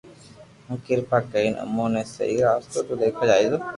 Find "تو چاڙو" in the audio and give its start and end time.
2.87-3.57